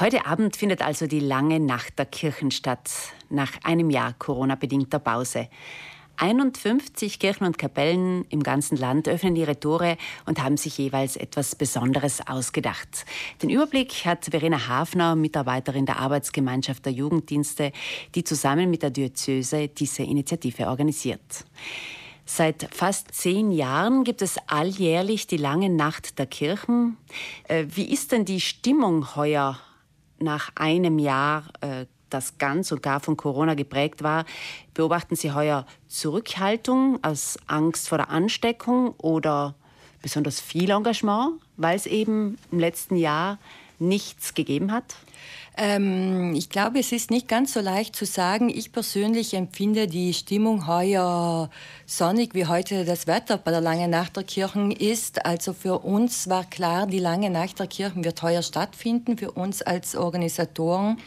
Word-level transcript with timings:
Heute 0.00 0.26
Abend 0.26 0.56
findet 0.56 0.80
also 0.80 1.08
die 1.08 1.18
lange 1.18 1.58
Nacht 1.58 1.98
der 1.98 2.06
Kirchen 2.06 2.52
statt, 2.52 2.88
nach 3.30 3.50
einem 3.64 3.90
Jahr 3.90 4.14
Corona-bedingter 4.16 5.00
Pause. 5.00 5.48
51 6.18 7.18
Kirchen 7.18 7.44
und 7.44 7.58
Kapellen 7.58 8.24
im 8.28 8.44
ganzen 8.44 8.76
Land 8.76 9.08
öffnen 9.08 9.34
ihre 9.34 9.58
Tore 9.58 9.96
und 10.24 10.40
haben 10.40 10.56
sich 10.56 10.78
jeweils 10.78 11.16
etwas 11.16 11.56
Besonderes 11.56 12.24
ausgedacht. 12.28 13.06
Den 13.42 13.50
Überblick 13.50 14.04
hat 14.04 14.26
Verena 14.26 14.68
Hafner, 14.68 15.16
Mitarbeiterin 15.16 15.84
der 15.84 15.98
Arbeitsgemeinschaft 15.98 16.86
der 16.86 16.92
Jugenddienste, 16.92 17.72
die 18.14 18.22
zusammen 18.22 18.70
mit 18.70 18.84
der 18.84 18.90
Diözese 18.90 19.66
diese 19.66 20.04
Initiative 20.04 20.68
organisiert. 20.68 21.44
Seit 22.24 22.68
fast 22.72 23.12
zehn 23.16 23.50
Jahren 23.50 24.04
gibt 24.04 24.22
es 24.22 24.36
alljährlich 24.46 25.26
die 25.26 25.38
lange 25.38 25.70
Nacht 25.70 26.20
der 26.20 26.26
Kirchen. 26.26 26.98
Äh, 27.48 27.64
wie 27.74 27.90
ist 27.90 28.12
denn 28.12 28.24
die 28.24 28.40
Stimmung 28.40 29.16
heuer 29.16 29.58
nach 30.20 30.50
einem 30.56 30.98
Jahr, 30.98 31.44
äh, 31.60 31.86
das 32.10 32.38
ganz 32.38 32.72
und 32.72 32.82
gar 32.82 33.00
von 33.00 33.16
Corona 33.16 33.54
geprägt 33.54 34.02
war, 34.02 34.24
beobachten 34.74 35.14
Sie 35.14 35.32
heuer 35.32 35.66
Zurückhaltung 35.88 36.98
aus 37.02 37.38
Angst 37.46 37.88
vor 37.88 37.98
der 37.98 38.10
Ansteckung 38.10 38.94
oder 38.98 39.54
besonders 40.00 40.40
viel 40.40 40.70
Engagement, 40.70 41.34
weil 41.56 41.76
es 41.76 41.86
eben 41.86 42.38
im 42.50 42.58
letzten 42.58 42.96
Jahr 42.96 43.38
nichts 43.78 44.34
gegeben 44.34 44.72
hat? 44.72 44.96
Ähm, 45.60 46.36
ich 46.36 46.50
glaube, 46.50 46.78
es 46.78 46.92
ist 46.92 47.10
nicht 47.10 47.26
ganz 47.26 47.52
so 47.52 47.60
leicht 47.60 47.96
zu 47.96 48.06
sagen. 48.06 48.48
Ich 48.48 48.70
persönlich 48.70 49.34
empfinde 49.34 49.88
die 49.88 50.14
Stimmung 50.14 50.68
heuer 50.68 51.50
sonnig, 51.84 52.32
wie 52.34 52.46
heute 52.46 52.84
das 52.84 53.08
Wetter 53.08 53.38
bei 53.38 53.50
der 53.50 53.60
Langen 53.60 53.90
Nacht 53.90 54.16
der 54.16 54.22
Kirchen 54.22 54.70
ist. 54.70 55.26
Also 55.26 55.52
für 55.52 55.80
uns 55.80 56.28
war 56.28 56.44
klar, 56.44 56.86
die 56.86 57.00
Lange 57.00 57.28
Nacht 57.28 57.58
der 57.58 57.66
Kirchen 57.66 58.04
wird 58.04 58.22
heuer 58.22 58.42
stattfinden, 58.42 59.18
für 59.18 59.32
uns 59.32 59.60
als 59.60 59.96
Organisatoren. 59.96 60.98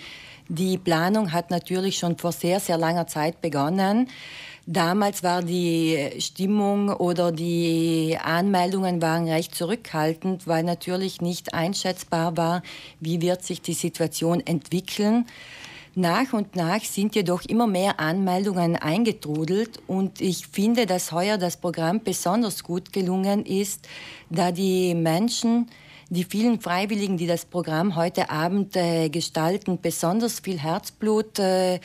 Die 0.54 0.78
Planung 0.78 1.32
hat 1.32 1.50
natürlich 1.50 1.98
schon 1.98 2.18
vor 2.18 2.34
sehr, 2.34 2.59
sehr 2.59 2.78
langer 2.78 3.08
Zeit 3.08 3.39
begonnen. 3.39 4.09
Damals 4.66 5.23
war 5.23 5.42
die 5.42 6.09
Stimmung 6.20 6.89
oder 6.89 7.31
die 7.31 8.17
Anmeldungen 8.22 9.02
waren 9.02 9.30
recht 9.30 9.56
zurückhaltend, 9.56 10.48
weil 10.48 10.64
natürlich 10.64 11.22
nicht 11.22 11.53
einschätzbar 11.53 12.36
war, 12.36 12.64
wie 13.00 13.22
wird 13.22 13.45
sich 13.45 13.62
die 13.62 13.72
Situation 13.72 14.45
entwickeln. 14.45 15.25
Nach 15.95 16.34
und 16.34 16.58
nach 16.58 16.84
sind 16.84 17.16
jedoch 17.16 17.44
immer 17.45 17.68
mehr 17.68 18.02
Anmeldungen 18.02 18.75
eingetrudelt 18.75 19.80
und 19.88 20.20
ich 20.20 20.47
finde, 20.47 20.86
dass 20.86 21.14
heuer 21.14 21.38
das 21.38 21.56
Programm 21.56 22.03
besonders 22.03 22.66
gut 22.66 22.92
gelungen 22.92 23.45
ist, 23.45 23.88
da 24.30 24.52
die 24.52 24.95
Menschen, 24.95 25.70
die 26.12 26.26
vielen 26.26 26.59
Freiwilligen, 26.59 27.16
die 27.16 27.26
das 27.26 27.45
Programm 27.45 27.95
heute 27.95 28.30
Abend 28.30 28.76
äh, 28.76 29.08
gestalten, 29.08 29.80
besonders 29.81 30.42
viel 30.42 30.59
Herzblut 30.59 31.40
äh, 31.40 31.80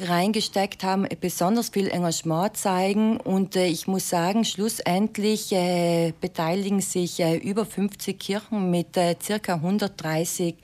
reingesteckt 0.00 0.82
haben, 0.84 1.06
besonders 1.20 1.68
viel 1.68 1.88
Engagement 1.88 2.56
zeigen. 2.56 3.18
Und 3.18 3.56
äh, 3.56 3.66
ich 3.66 3.86
muss 3.86 4.08
sagen, 4.08 4.46
schlussendlich 4.46 5.52
äh, 5.52 6.14
beteiligen 6.18 6.80
sich 6.80 7.20
äh, 7.20 7.36
über 7.36 7.66
50 7.66 8.18
Kirchen 8.18 8.70
mit 8.70 8.96
äh, 8.96 9.16
circa 9.22 9.56
130 9.56 10.54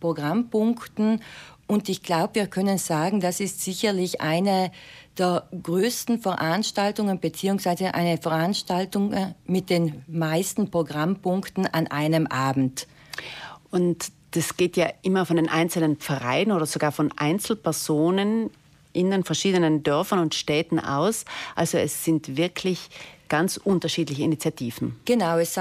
Programmpunkten. 0.00 1.20
Und 1.66 1.88
ich 1.88 2.02
glaube, 2.02 2.34
wir 2.34 2.46
können 2.46 2.78
sagen, 2.78 3.20
das 3.20 3.40
ist 3.40 3.62
sicherlich 3.62 4.20
eine 4.20 4.70
der 5.16 5.48
größten 5.62 6.20
Veranstaltungen 6.20 7.20
beziehungsweise 7.20 7.94
eine 7.94 8.18
Veranstaltung 8.18 9.12
äh, 9.12 9.34
mit 9.46 9.70
den 9.70 10.02
meisten 10.06 10.70
Programmpunkten 10.70 11.66
an 11.66 11.86
einem 11.86 12.26
Abend. 12.26 12.86
Und 13.70 14.12
das 14.32 14.56
geht 14.56 14.76
ja 14.76 14.88
immer 15.02 15.26
von 15.26 15.36
den 15.36 15.48
einzelnen 15.48 15.96
Vereinen 15.96 16.52
oder 16.52 16.66
sogar 16.66 16.92
von 16.92 17.12
Einzelpersonen 17.16 18.50
in 18.92 19.10
den 19.10 19.24
verschiedenen 19.24 19.82
Dörfern 19.82 20.18
und 20.18 20.34
Städten 20.34 20.80
aus. 20.80 21.24
Also 21.54 21.78
es 21.78 22.04
sind 22.04 22.36
wirklich 22.36 22.88
ganz 23.28 23.56
unterschiedliche 23.56 24.22
Initiativen. 24.22 24.96
Genau, 25.04 25.38
es, 25.38 25.54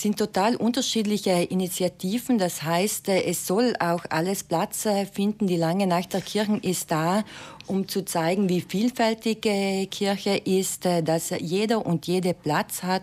sind 0.00 0.18
total 0.18 0.56
unterschiedliche 0.56 1.30
Initiativen. 1.30 2.38
Das 2.38 2.62
heißt, 2.62 3.08
äh, 3.08 3.24
es 3.24 3.46
soll 3.46 3.74
auch 3.78 4.04
alles 4.10 4.44
Platz 4.44 4.86
äh, 4.86 5.06
finden. 5.06 5.46
Die 5.46 5.56
Lange 5.56 5.86
Nacht 5.86 6.12
der 6.12 6.20
Kirchen 6.20 6.60
ist 6.60 6.90
da, 6.90 7.24
um 7.66 7.88
zu 7.88 8.04
zeigen, 8.04 8.48
wie 8.48 8.60
vielfältig 8.60 9.46
äh, 9.46 9.86
Kirche 9.86 10.36
ist, 10.36 10.84
dass 10.84 11.30
jeder 11.38 11.84
und 11.84 12.06
jede 12.06 12.34
Platz 12.34 12.82
hat. 12.82 13.02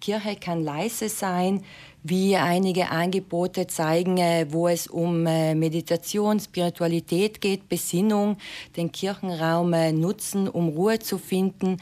Kirche 0.00 0.36
kann 0.36 0.62
leise 0.62 1.08
sein 1.08 1.62
wie 2.04 2.36
einige 2.36 2.90
Angebote 2.90 3.66
zeigen, 3.66 4.16
wo 4.50 4.68
es 4.68 4.86
um 4.86 5.24
Meditation, 5.24 6.38
Spiritualität 6.38 7.40
geht, 7.40 7.68
Besinnung, 7.68 8.36
den 8.76 8.92
Kirchenraum 8.92 9.74
nutzen, 9.98 10.48
um 10.48 10.68
Ruhe 10.68 11.00
zu 11.00 11.18
finden. 11.18 11.78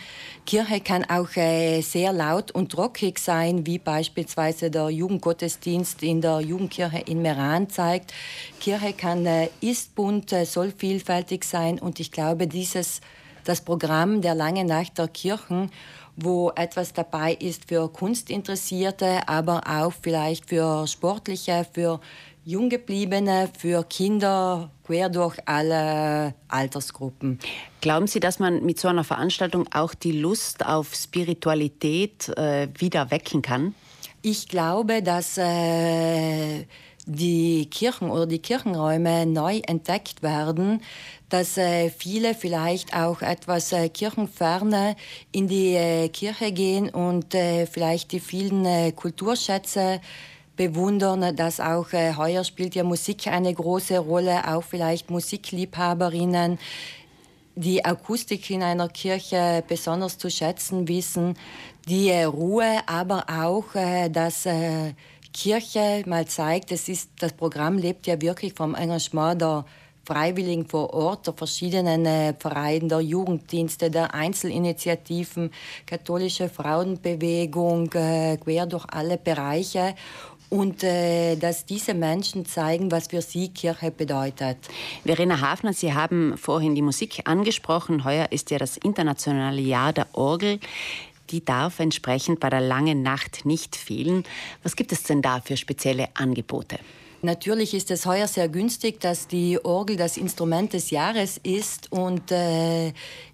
Kirche 0.47 0.81
kann 0.81 1.05
auch 1.05 1.37
sehr 1.83 2.13
laut 2.13 2.51
und 2.51 2.77
rockig 2.77 3.19
sein, 3.19 3.67
wie 3.67 3.79
beispielsweise 3.79 4.71
der 4.71 4.91
Jugendgottesdienst 4.91 6.03
in 6.03 6.21
der 6.21 6.41
Jugendkirche 6.41 7.03
in 7.07 7.23
Meran 7.23 7.69
zeigt. 7.69 8.13
Kirche 8.61 8.93
kann 8.93 9.27
ist 9.61 9.95
bunt, 9.95 10.31
soll 10.31 10.73
vielfältig 10.77 11.45
sein 11.45 11.79
und 11.79 12.01
ich 12.01 12.13
glaube, 12.13 12.47
dieses 12.47 13.01
das 13.45 13.61
Programm 13.61 14.23
der 14.23 14.35
Lange 14.35 14.65
Nacht 14.65 14.99
der 14.99 15.09
Kirchen 15.09 15.71
wo 16.17 16.51
etwas 16.57 16.95
dabei 16.95 17.35
ist 17.35 17.69
für 17.69 17.93
Kunstinteressierte, 17.93 19.29
aber 19.29 19.63
auch 19.67 19.93
vielleicht 19.93 20.49
für 20.49 20.87
Sportliche, 20.87 21.67
für 21.71 22.01
Junggebliebene, 22.47 23.51
für 23.59 23.83
Kinder, 23.83 24.71
quer 24.85 25.09
durch 25.09 25.37
alle 25.47 26.33
Altersgruppen. 26.47 27.41
Glauben 27.81 28.07
Sie, 28.07 28.21
dass 28.21 28.39
man 28.39 28.65
mit 28.65 28.79
so 28.79 28.87
einer 28.87 29.03
Veranstaltung 29.03 29.67
auch 29.73 29.95
die 29.95 30.13
Lust 30.13 30.65
auf 30.65 30.95
Spiritualität 30.95 32.29
äh, 32.37 32.69
wieder 32.79 33.11
wecken 33.11 33.43
kann? 33.43 33.75
Ich 34.23 34.47
glaube, 34.47 35.03
dass 35.03 35.37
äh, 35.39 36.67
die 37.07 37.67
Kirchen 37.69 38.11
oder 38.11 38.27
die 38.27 38.39
Kirchenräume 38.39 39.27
neu 39.27 39.59
entdeckt 39.67 40.23
werden, 40.23 40.83
dass 41.29 41.59
äh, 41.59 41.91
viele 41.91 42.35
vielleicht 42.35 42.95
auch 42.95 43.23
etwas 43.23 43.73
äh, 43.73 43.89
kirchenferne 43.89 44.95
in 45.33 45.49
die 45.49 45.75
äh, 45.75 46.09
Kirche 46.11 46.53
gehen 46.53 46.91
und 46.91 47.35
äh, 47.35 47.67
vielleicht 47.67 48.13
die 48.13 48.21
vielen 48.21 48.65
äh, 48.65 48.93
Kulturschätze 48.93 50.01
bewundern, 50.57 51.37
dass 51.37 51.61
auch 51.61 51.93
äh, 51.93 52.15
heuer 52.15 52.45
spielt 52.45 52.75
ja 52.75 52.85
Musik 52.85 53.27
eine 53.27 53.53
große 53.53 53.99
Rolle, 53.99 54.49
auch 54.53 54.63
vielleicht 54.63 55.11
Musikliebhaberinnen, 55.11 56.59
die 57.55 57.85
Akustik 57.85 58.51
in 58.51 58.63
einer 58.63 58.89
Kirche 58.89 59.65
besonders 59.67 60.19
zu 60.19 60.31
schätzen 60.31 60.89
wissen, 60.89 61.35
die 61.89 62.11
Ruhe, 62.11 62.81
aber 62.87 63.25
auch 63.29 63.65
dass 64.11 64.47
Kirche 65.37 66.03
mal 66.07 66.27
zeigt, 66.27 66.73
es 66.73 66.89
ist, 66.89 67.11
das 67.19 67.35
Programm 67.35 67.77
lebt 67.77 68.07
ja 68.07 68.21
wirklich 68.23 68.55
vom 68.55 68.75
Engagement 68.75 69.41
der 69.41 69.67
Freiwilligen 70.07 70.67
vor 70.67 70.95
Ort, 70.95 71.27
der 71.27 71.35
verschiedenen 71.35 72.07
äh, 72.07 72.33
Vereine, 72.33 72.89
der 72.89 73.01
Jugenddienste, 73.01 73.91
der 73.91 74.15
Einzelinitiativen, 74.15 75.51
katholische 75.85 76.49
Frauenbewegung, 76.49 77.93
äh, 77.93 78.39
quer 78.39 78.67
durch 78.67 78.87
alle 78.89 79.19
Bereiche 79.19 79.95
und 80.51 80.83
äh, 80.85 81.37
dass 81.37 81.67
diese 81.67 81.95
Menschen 81.95 82.47
zeigen, 82.47 82.91
was 82.91 83.09
für 83.09 83.23
sie 83.23 83.49
Kirche 83.49 83.91
bedeutet. 83.91 84.59
Verena 85.05 85.41
Hafner, 85.41 85.73
Sie 85.73 85.93
haben 85.93 86.37
vorhin 86.39 86.75
die 86.75 86.83
Musik 86.83 87.23
angesprochen. 87.25 88.05
Heuer 88.05 88.29
ist 88.31 88.51
ja 88.51 88.59
das 88.59 88.77
internationale 88.77 89.61
Jahr 89.61 89.93
der 89.93 90.07
Orgel. 90.13 90.61
Die 91.31 91.45
darf 91.45 91.81
entsprechend 91.81 92.39
bei 92.39 92.51
der 92.51 92.61
langen 92.61 93.03
Nacht 93.03 93.45
nicht 93.45 93.75
fehlen. 93.75 94.25
Was 94.63 94.77
gibt 94.77 94.93
es 94.93 95.03
denn 95.03 95.23
da 95.23 95.41
für 95.41 95.57
spezielle 95.57 96.09
Angebote? 96.15 96.79
Natürlich 97.23 97.75
ist 97.75 97.91
es 97.91 98.07
heuer 98.07 98.29
sehr 98.29 98.49
günstig, 98.49 99.01
dass 99.01 99.27
die 99.27 99.65
Orgel 99.65 99.97
das 99.97 100.17
Instrument 100.17 100.73
des 100.73 100.91
Jahres 100.91 101.41
ist 101.43 101.91
und 101.91 102.31
äh, 102.31 102.93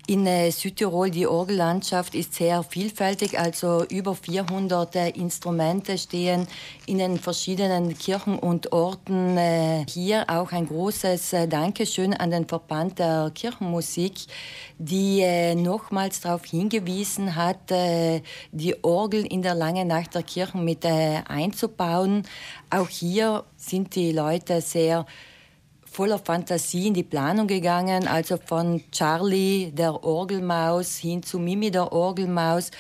in 0.09 0.27
äh, 0.27 0.51
Südtirol 0.51 1.11
die 1.11 1.29
Orgellandschaft 1.29 2.17
ist 2.17 2.35
sehr 2.35 2.65
vielfältig, 2.65 3.39
also 3.39 3.85
über 3.85 4.17
400 4.17 4.97
äh, 4.97 5.09
Instrumente 5.11 5.97
stehen 5.97 6.49
in 6.87 6.99
den 6.99 7.19
verschiedenen 7.19 7.97
Kirchen 7.97 8.37
und 8.37 8.73
Orten. 8.73 9.37
Äh, 9.37 9.87
hier 9.89 10.25
auch 10.29 10.51
ein 10.51 10.67
großes 10.67 11.35
äh, 11.35 11.47
Dankeschön 11.47 12.15
an 12.15 12.33
den 12.33 12.49
Verband 12.49 12.99
der 12.99 13.31
Kirchenmusik, 13.33 14.15
die 14.77 15.21
äh, 15.21 15.55
nochmals 15.55 16.21
darauf 16.21 16.47
hingewiesen 16.47 17.37
hat, 17.37 17.73
die 18.51 18.85
Orgel 18.85 19.25
in 19.25 19.43
der 19.43 19.55
langen 19.55 19.87
Nacht 19.87 20.17
der 20.17 20.25
Kirchen 20.25 20.65
mit 20.65 20.85
einzubauen. 20.85 22.25
Auch 22.71 22.89
hier 22.89 23.45
sind 23.63 23.95
die 23.95 24.13
Leute 24.13 24.61
sehr 24.61 25.07
voller 25.93 26.19
Fantasie 26.19 26.89
in 26.89 26.95
die 26.95 27.03
Planung 27.03 27.47
gegangen, 27.47 28.09
also 28.09 28.39
von 28.39 28.83
Charlie, 28.91 29.71
der 29.73 30.03
Orgelmaus, 30.03 30.97
hin 30.97 31.23
zu 31.23 31.39
Mimi, 31.39 31.71
der 31.71 31.93
Orgelmaus, 31.93 32.71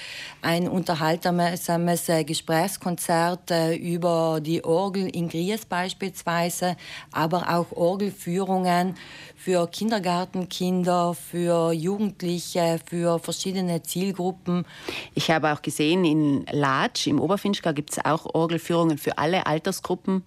ein 0.41 0.67
unterhaltsames 0.67 2.09
äh, 2.09 2.25
Gesprächskonzert 2.25 3.51
äh, 3.51 3.75
über 3.75 4.41
die 4.41 4.65
Orgel 4.65 5.15
in 5.15 5.29
Gries 5.29 5.67
beispielsweise, 5.67 6.77
aber 7.11 7.51
auch 7.51 7.71
Orgelführungen 7.73 8.95
für 9.37 9.67
Kindergartenkinder, 9.67 11.13
für 11.13 11.73
Jugendliche, 11.73 12.81
für 12.87 13.19
verschiedene 13.19 13.83
Zielgruppen. 13.83 14.65
Ich 15.15 15.31
habe 15.31 15.53
auch 15.53 15.61
gesehen, 15.61 16.07
in 16.07 16.47
Latsch 16.51 17.09
im 17.09 17.21
Oberfinchgau 17.21 17.75
gibt 17.75 17.91
es 17.91 18.03
auch 18.03 18.35
Orgelführungen 18.35 18.97
für 18.97 19.19
alle 19.19 19.47
Altersgruppen. 19.47 20.23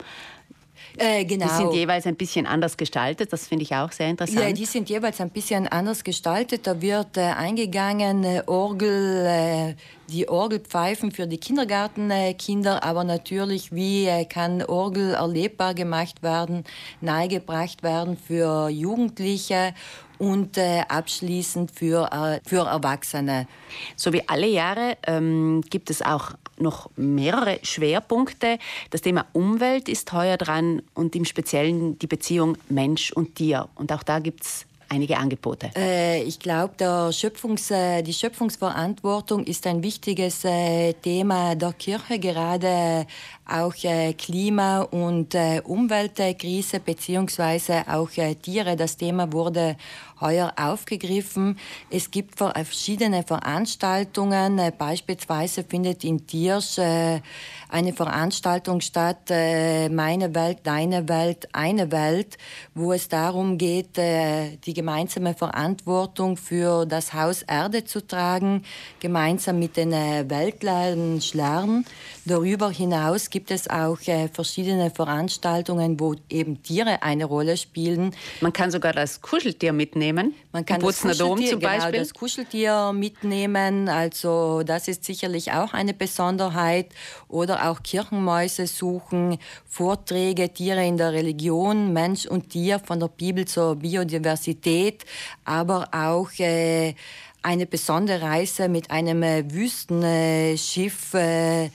Äh, 0.98 1.25
genau. 1.25 1.45
Die 1.45 1.56
sind 1.56 1.74
jeweils 1.74 2.06
ein 2.07 2.16
bisschen 2.16 2.45
anders 2.45 2.77
gestaltet, 2.77 3.31
das 3.33 3.48
finde 3.48 3.63
ich 3.63 3.75
auch 3.75 3.92
sehr 3.92 4.10
interessant. 4.10 4.39
Ja, 4.39 4.51
die 4.51 4.66
sind 4.66 4.89
jeweils 4.89 5.19
ein 5.22 5.30
bisschen 5.30 5.68
anders 5.68 6.04
gestaltet. 6.04 6.68
Da 6.68 6.81
wird 6.81 7.18
äh, 7.18 7.22
eingegangen, 7.22 8.24
äh, 8.24 8.44
Orgel, 8.45 9.25
äh, 9.25 9.75
die 10.10 10.30
Orgelpfeifen 10.30 11.12
für 11.12 11.27
die 11.27 11.38
Kindergartenkinder, 11.38 12.83
aber 12.83 13.04
natürlich, 13.04 13.72
wie 13.72 14.06
äh, 14.06 14.25
kann 14.25 14.62
Orgel 14.63 15.13
erlebbar 15.13 15.74
gemacht 15.74 16.22
werden, 16.22 16.63
nahegebracht 17.01 17.83
werden 17.83 18.18
für 18.18 18.69
Jugendliche 18.69 19.74
und 20.17 20.57
äh, 20.57 20.81
abschließend 20.88 21.71
für, 21.71 22.12
äh, 22.12 22.39
für 22.47 22.65
Erwachsene. 22.67 23.47
So 23.95 24.13
wie 24.13 24.27
alle 24.27 24.47
Jahre 24.47 24.97
ähm, 25.07 25.62
gibt 25.69 25.89
es 25.89 26.01
auch 26.01 26.31
noch 26.57 26.89
mehrere 26.95 27.59
Schwerpunkte. 27.63 28.59
Das 28.89 29.01
Thema 29.01 29.25
Umwelt 29.33 29.89
ist 29.89 30.13
heuer 30.13 30.38
dran 30.38 30.81
und 30.94 31.15
im 31.15 31.25
Speziellen 31.25 32.00
die 32.00 32.07
Beziehung 32.07 32.57
Mensch 32.69 33.12
und 33.12 33.35
Tier. 33.35 33.67
Und 33.75 33.91
auch 33.91 34.03
da 34.03 34.19
gibt 34.19 34.44
es 34.44 34.65
einige 34.89 35.17
Angebote. 35.17 35.71
Äh, 35.75 36.23
ich 36.23 36.39
glaube, 36.39 37.11
Schöpfungs, 37.11 37.71
äh, 37.71 38.01
die 38.01 38.13
Schöpfungsverantwortung 38.13 39.43
ist 39.45 39.65
ein 39.67 39.83
wichtiges 39.83 40.45
äh, 40.45 40.93
Thema 40.93 41.55
der 41.55 41.73
Kirche, 41.73 42.19
gerade 42.19 43.05
auch 43.47 43.75
äh, 43.83 44.13
Klima- 44.13 44.81
und 44.81 45.35
äh, 45.35 45.61
Umweltkrise 45.63 46.79
beziehungsweise 46.79 47.83
auch 47.87 48.09
äh, 48.17 48.35
Tiere. 48.35 48.75
Das 48.75 48.97
Thema 48.97 49.31
wurde 49.31 49.77
heuer 50.21 50.53
aufgegriffen. 50.56 51.57
Es 51.89 52.12
gibt 52.12 52.38
verschiedene 52.38 53.23
Veranstaltungen. 53.23 54.62
Beispielsweise 54.77 55.63
findet 55.63 56.03
in 56.03 56.25
Tiersch 56.27 56.77
eine 56.77 57.94
Veranstaltung 57.94 58.81
statt, 58.81 59.29
Meine 59.29 60.33
Welt, 60.35 60.59
Deine 60.63 61.07
Welt, 61.09 61.47
Eine 61.53 61.91
Welt, 61.91 62.38
wo 62.73 62.94
es 62.94 63.07
darum 63.07 63.57
geht, 63.57 63.97
die 63.97 64.73
gemeinsame 64.73 65.33
Verantwortung 65.33 66.38
für 66.38 66.85
das 66.85 67.13
Haus 67.13 67.41
Erde 67.41 67.83
zu 67.85 68.06
tragen, 68.06 68.63
gemeinsam 69.00 69.59
mit 69.59 69.77
den 69.77 69.91
Weltleiden 69.91 71.21
Schlern. 71.21 71.85
Darüber 72.25 72.71
hinaus 72.71 73.29
gibt 73.29 73.51
es 73.51 73.69
auch 73.69 74.00
äh, 74.07 74.29
verschiedene 74.29 74.89
Veranstaltungen, 74.89 76.00
wo 76.00 76.15
eben 76.29 76.63
Tiere 76.63 77.03
eine 77.03 77.25
Rolle 77.25 77.56
spielen. 77.56 78.15
Man 78.41 78.51
kann 78.51 78.71
sogar 78.71 78.94
das 78.94 79.21
Kuscheltier 79.21 79.73
mitnehmen. 79.73 80.05
Man 80.13 80.66
kann 80.66 80.81
das 80.81 81.02
Kuscheltier, 81.02 81.50
zum 81.52 81.60
genau, 81.60 81.72
Beispiel. 81.72 81.92
Genau, 81.92 82.04
das 82.04 82.13
Kuscheltier 82.13 82.94
mitnehmen. 82.94 83.90
Also 83.90 84.63
das 84.63 84.88
ist 84.88 85.04
sicherlich 85.04 85.52
auch 85.52 85.74
eine 85.74 85.94
Besonderheit. 85.94 86.88
Oder 87.28 87.69
auch 87.69 87.84
Kirchenmäuse 87.84 88.68
suchen, 88.68 89.38
Vorträge, 89.68 90.50
Tiere 90.54 90.86
in 90.86 90.98
der 90.98 91.13
Religion, 91.13 91.94
Mensch 91.94 92.25
und 92.25 92.50
Tier 92.50 92.80
von 92.80 93.00
der 93.00 93.07
Bibel 93.07 93.46
zur 93.46 93.75
Biodiversität, 93.75 95.06
aber 95.44 95.90
auch 95.92 96.30
äh, 96.40 96.96
eine 97.42 97.66
besondere 97.66 98.22
Reise 98.22 98.69
mit 98.69 98.92
einem 98.92 99.24
äh, 99.24 99.44
Wüstenschiff. 99.52 101.13
Äh, 101.13 101.69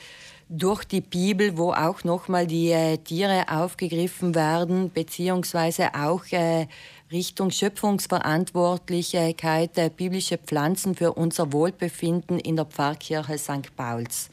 durch 0.50 0.82
die 0.84 1.00
Bibel, 1.00 1.56
wo 1.56 1.72
auch 1.72 2.02
nochmal 2.02 2.46
die 2.46 2.70
äh, 2.72 2.98
Tiere 2.98 3.44
aufgegriffen 3.48 4.34
werden, 4.34 4.90
beziehungsweise 4.92 5.94
auch 5.94 6.24
äh, 6.32 6.66
Richtung 7.12 7.50
Schöpfungsverantwortlichkeit 7.50 9.76
äh, 9.78 9.90
biblische 9.94 10.38
Pflanzen 10.38 10.94
für 10.94 11.14
unser 11.14 11.52
Wohlbefinden 11.52 12.38
in 12.38 12.54
der 12.54 12.66
Pfarrkirche 12.66 13.36
St. 13.36 13.74
Pauls. 13.74 14.30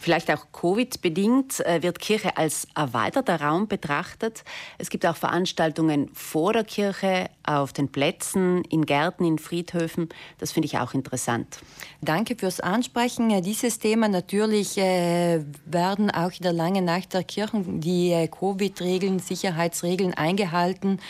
Vielleicht 0.00 0.30
auch 0.30 0.46
Covid-bedingt 0.52 1.58
äh, 1.66 1.82
wird 1.82 1.98
Kirche 1.98 2.36
als 2.36 2.68
erweiterter 2.76 3.40
Raum 3.40 3.66
betrachtet. 3.66 4.44
Es 4.78 4.90
gibt 4.90 5.04
auch 5.06 5.16
Veranstaltungen 5.16 6.08
vor 6.14 6.52
der 6.52 6.62
Kirche, 6.62 7.30
auf 7.42 7.72
den 7.72 7.90
Plätzen, 7.90 8.62
in 8.64 8.84
Gärten, 8.86 9.24
in 9.24 9.38
Friedhöfen. 9.38 10.08
Das 10.38 10.52
finde 10.52 10.66
ich 10.66 10.78
auch 10.78 10.94
interessant. 10.94 11.58
Danke 12.00 12.36
fürs 12.36 12.60
Ansprechen. 12.60 13.42
Dieses 13.42 13.80
Thema 13.80 14.06
natürlich 14.06 14.78
äh, 14.78 15.44
werden 15.64 16.12
auch 16.12 16.30
in 16.30 16.42
der 16.42 16.52
langen 16.52 16.84
Nacht 16.84 17.12
der 17.12 17.24
Kirchen 17.24 17.80
die 17.80 18.12
äh, 18.12 18.28
Covid-Regeln, 18.28 19.18
Sicherheitsregeln 19.18 20.14
eingehalten. 20.14 21.00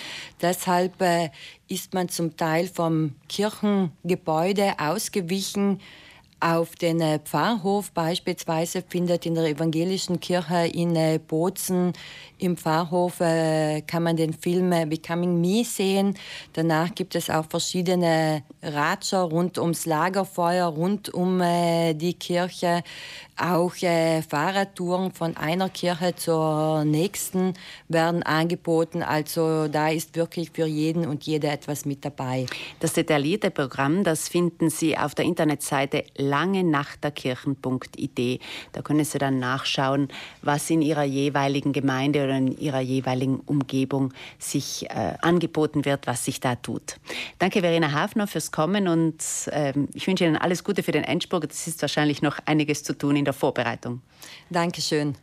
Deshalb 0.40 0.98
äh, 1.10 1.30
ist 1.68 1.94
man 1.94 2.08
zum 2.08 2.36
Teil 2.36 2.68
vom 2.68 3.14
Kirchengebäude 3.28 4.74
ausgewichen. 4.78 5.80
Auf 6.42 6.74
den 6.74 7.02
äh, 7.02 7.18
Pfarrhof 7.18 7.92
beispielsweise 7.92 8.82
findet 8.82 9.26
in 9.26 9.34
der 9.34 9.44
evangelischen 9.44 10.20
Kirche 10.20 10.70
in 10.72 10.96
äh, 10.96 11.18
Bozen 11.18 11.92
im 12.38 12.56
Pfarrhof 12.56 13.18
kann 13.18 14.02
man 14.02 14.16
den 14.16 14.32
Film 14.32 14.70
Becoming 14.88 15.42
Me 15.42 15.62
sehen. 15.62 16.16
Danach 16.54 16.94
gibt 16.94 17.14
es 17.14 17.28
auch 17.28 17.44
verschiedene 17.50 18.42
Ratscher 18.62 19.20
rund 19.20 19.58
ums 19.58 19.84
Lagerfeuer, 19.84 20.64
rund 20.64 21.12
um 21.12 21.38
die 21.40 22.14
Kirche 22.14 22.82
auch 23.40 23.74
äh, 23.82 24.22
Fahrradtouren 24.22 25.12
von 25.12 25.36
einer 25.36 25.68
Kirche 25.68 26.14
zur 26.14 26.84
nächsten 26.84 27.54
werden 27.88 28.22
angeboten. 28.22 29.02
Also 29.02 29.66
da 29.68 29.88
ist 29.88 30.14
wirklich 30.16 30.50
für 30.50 30.66
jeden 30.66 31.06
und 31.06 31.24
jede 31.24 31.48
etwas 31.48 31.84
mit 31.84 32.04
dabei. 32.04 32.46
Das 32.80 32.92
detaillierte 32.92 33.50
Programm, 33.50 34.04
das 34.04 34.28
finden 34.28 34.70
Sie 34.70 34.98
auf 34.98 35.14
der 35.14 35.24
Internetseite 35.24 36.04
langenachterkirchen.id. 36.16 38.40
Da 38.72 38.82
können 38.82 39.04
Sie 39.04 39.18
dann 39.18 39.38
nachschauen, 39.38 40.08
was 40.42 40.68
in 40.70 40.82
Ihrer 40.82 41.04
jeweiligen 41.04 41.72
Gemeinde 41.72 42.24
oder 42.24 42.36
in 42.36 42.58
Ihrer 42.58 42.80
jeweiligen 42.80 43.40
Umgebung 43.40 44.12
sich 44.38 44.90
äh, 44.90 45.14
angeboten 45.22 45.84
wird, 45.84 46.06
was 46.06 46.24
sich 46.24 46.40
da 46.40 46.56
tut. 46.56 46.96
Danke 47.38 47.60
Verena 47.60 47.92
Hafner 47.92 48.26
fürs 48.26 48.52
Kommen 48.52 48.88
und 48.88 49.22
äh, 49.46 49.72
ich 49.94 50.06
wünsche 50.06 50.24
Ihnen 50.24 50.36
alles 50.36 50.64
Gute 50.64 50.82
für 50.82 50.92
den 50.92 51.04
Endspurt. 51.04 51.50
Es 51.50 51.66
ist 51.66 51.82
wahrscheinlich 51.82 52.22
noch 52.22 52.38
einiges 52.44 52.82
zu 52.82 52.96
tun 52.96 53.16
in 53.16 53.24
der 53.24 53.29
der 53.30 53.38
Vorbereitung. 53.38 54.02
Dankeschön. 54.50 55.14